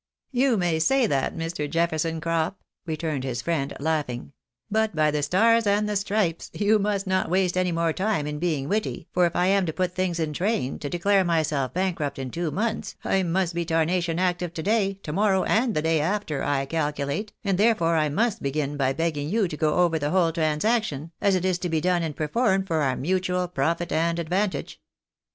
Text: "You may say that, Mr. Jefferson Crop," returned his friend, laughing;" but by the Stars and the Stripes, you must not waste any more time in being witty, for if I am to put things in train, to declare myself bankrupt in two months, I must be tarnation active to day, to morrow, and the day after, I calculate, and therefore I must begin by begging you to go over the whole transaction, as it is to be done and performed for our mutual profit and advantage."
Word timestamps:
"You 0.41 0.57
may 0.57 0.79
say 0.79 1.05
that, 1.05 1.35
Mr. 1.37 1.69
Jefferson 1.69 2.19
Crop," 2.19 2.59
returned 2.87 3.23
his 3.23 3.43
friend, 3.43 3.71
laughing;" 3.79 4.33
but 4.71 4.95
by 4.95 5.11
the 5.11 5.21
Stars 5.21 5.67
and 5.67 5.87
the 5.87 5.95
Stripes, 5.95 6.49
you 6.55 6.79
must 6.79 7.05
not 7.05 7.29
waste 7.29 7.55
any 7.55 7.71
more 7.71 7.93
time 7.93 8.25
in 8.25 8.39
being 8.39 8.67
witty, 8.67 9.09
for 9.11 9.27
if 9.27 9.35
I 9.35 9.45
am 9.45 9.67
to 9.67 9.73
put 9.73 9.93
things 9.93 10.19
in 10.19 10.33
train, 10.33 10.79
to 10.79 10.89
declare 10.89 11.23
myself 11.23 11.75
bankrupt 11.75 12.17
in 12.17 12.31
two 12.31 12.49
months, 12.49 12.95
I 13.03 13.21
must 13.21 13.53
be 13.53 13.63
tarnation 13.63 14.17
active 14.17 14.55
to 14.55 14.63
day, 14.63 14.99
to 15.03 15.13
morrow, 15.13 15.43
and 15.43 15.75
the 15.75 15.83
day 15.83 15.99
after, 15.99 16.43
I 16.43 16.65
calculate, 16.65 17.31
and 17.43 17.59
therefore 17.59 17.95
I 17.95 18.09
must 18.09 18.41
begin 18.41 18.77
by 18.77 18.93
begging 18.93 19.29
you 19.29 19.47
to 19.47 19.55
go 19.55 19.75
over 19.75 19.99
the 19.99 20.09
whole 20.09 20.31
transaction, 20.31 21.11
as 21.21 21.35
it 21.35 21.45
is 21.45 21.59
to 21.59 21.69
be 21.69 21.79
done 21.79 22.01
and 22.01 22.15
performed 22.15 22.65
for 22.65 22.77
our 22.81 22.95
mutual 22.95 23.47
profit 23.47 23.91
and 23.91 24.17
advantage." 24.17 24.81